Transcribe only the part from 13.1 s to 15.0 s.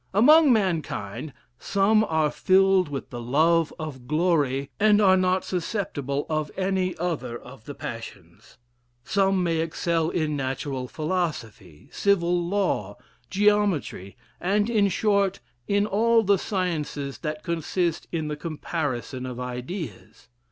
geometry, and, in